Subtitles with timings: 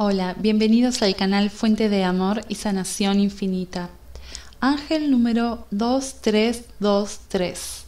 [0.00, 3.90] Hola, bienvenidos al canal Fuente de Amor y Sanación Infinita.
[4.60, 7.84] Ángel número 2323.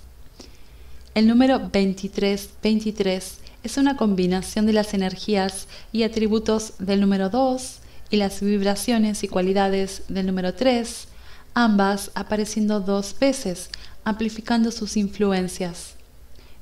[1.15, 7.79] El número 2323 es una combinación de las energías y atributos del número 2
[8.11, 11.07] y las vibraciones y cualidades del número 3,
[11.55, 13.71] ambas apareciendo dos veces,
[14.03, 15.95] amplificando sus influencias.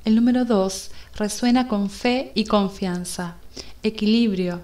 [0.04, 3.36] El número 2 resuena con fe y confianza,
[3.82, 4.60] equilibrio,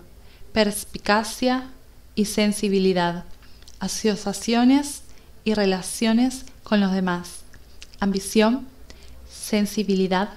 [0.54, 1.64] perspicacia
[2.14, 3.24] y sensibilidad,
[3.80, 5.02] asociaciones
[5.44, 7.40] y relaciones con los demás,
[7.98, 8.64] ambición,
[9.28, 10.30] sensibilidad,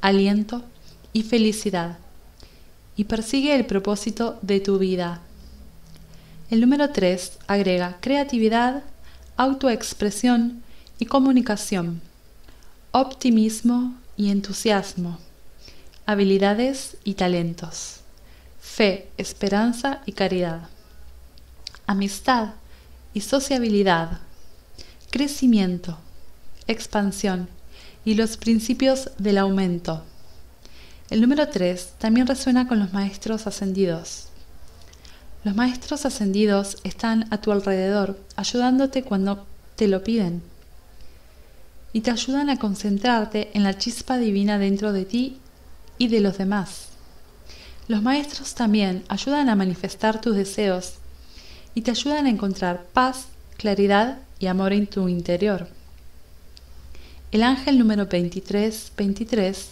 [0.00, 0.64] aliento
[1.12, 1.98] y felicidad,
[2.96, 5.20] y persigue el propósito de tu vida.
[6.50, 8.82] El número 3 agrega creatividad,
[9.36, 10.64] autoexpresión
[10.98, 12.02] y comunicación,
[12.90, 15.20] optimismo y entusiasmo,
[16.06, 18.00] habilidades y talentos,
[18.64, 20.62] fe, esperanza y caridad,
[21.86, 22.54] amistad
[23.12, 24.18] y sociabilidad,
[25.10, 25.98] crecimiento,
[26.66, 27.48] expansión
[28.04, 30.02] y los principios del aumento.
[31.08, 34.28] El número 3 también resuena con los maestros ascendidos.
[35.44, 40.42] Los maestros ascendidos están a tu alrededor, ayudándote cuando te lo piden
[41.92, 45.38] y te ayudan a concentrarte en la chispa divina dentro de ti
[45.98, 46.93] y de los demás.
[47.86, 50.94] Los maestros también ayudan a manifestar tus deseos
[51.74, 53.26] y te ayudan a encontrar paz,
[53.58, 55.68] claridad y amor en tu interior.
[57.30, 59.70] El ángel número 2323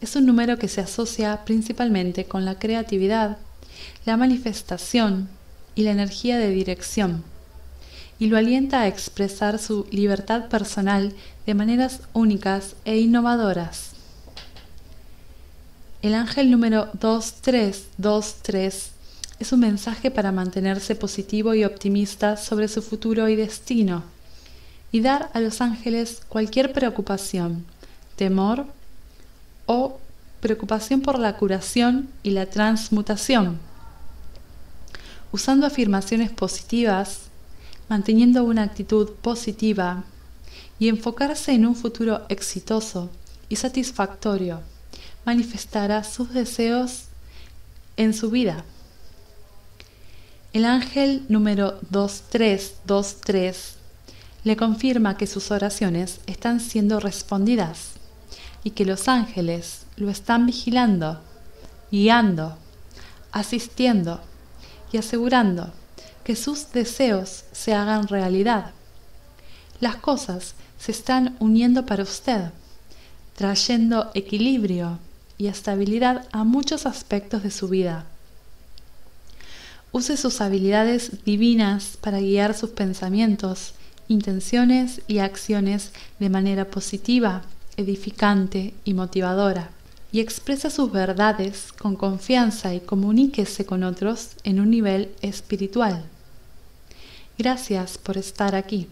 [0.00, 3.38] es un número que se asocia principalmente con la creatividad,
[4.06, 5.28] la manifestación
[5.74, 7.22] y la energía de dirección
[8.18, 11.12] y lo alienta a expresar su libertad personal
[11.44, 14.01] de maneras únicas e innovadoras.
[16.02, 18.90] El ángel número 2323
[19.38, 24.02] es un mensaje para mantenerse positivo y optimista sobre su futuro y destino
[24.90, 27.64] y dar a los ángeles cualquier preocupación,
[28.16, 28.66] temor
[29.66, 30.00] o
[30.40, 33.60] preocupación por la curación y la transmutación.
[35.30, 37.28] Usando afirmaciones positivas,
[37.88, 40.02] manteniendo una actitud positiva
[40.80, 43.08] y enfocarse en un futuro exitoso
[43.48, 44.62] y satisfactorio,
[45.24, 47.04] manifestará sus deseos
[47.96, 48.64] en su vida.
[50.52, 53.76] El ángel número 2323
[54.44, 57.92] le confirma que sus oraciones están siendo respondidas
[58.64, 61.20] y que los ángeles lo están vigilando,
[61.90, 62.58] guiando,
[63.30, 64.20] asistiendo
[64.92, 65.72] y asegurando
[66.24, 68.72] que sus deseos se hagan realidad.
[69.80, 72.50] Las cosas se están uniendo para usted,
[73.34, 74.98] trayendo equilibrio
[75.42, 78.04] y estabilidad a muchos aspectos de su vida.
[79.90, 83.74] Use sus habilidades divinas para guiar sus pensamientos,
[84.06, 87.42] intenciones y acciones de manera positiva,
[87.76, 89.70] edificante y motivadora
[90.12, 96.04] y expresa sus verdades con confianza y comuníquese con otros en un nivel espiritual.
[97.36, 98.86] Gracias por estar aquí.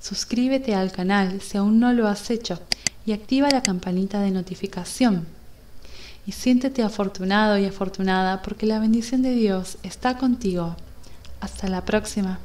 [0.00, 2.58] Suscríbete al canal si aún no lo has hecho
[3.04, 5.39] y activa la campanita de notificación.
[6.30, 10.76] Y siéntete afortunado y afortunada porque la bendición de Dios está contigo.
[11.40, 12.38] Hasta la próxima.